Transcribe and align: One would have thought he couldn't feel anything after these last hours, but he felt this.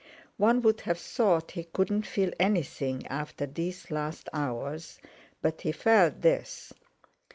One 0.37 0.63
would 0.63 0.81
have 0.81 0.97
thought 0.97 1.51
he 1.51 1.63
couldn't 1.65 2.07
feel 2.07 2.31
anything 2.39 3.05
after 3.05 3.45
these 3.45 3.91
last 3.91 4.29
hours, 4.33 4.97
but 5.43 5.61
he 5.61 5.71
felt 5.71 6.21
this. 6.21 6.73